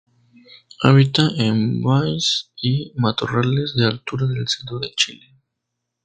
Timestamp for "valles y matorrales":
1.83-3.75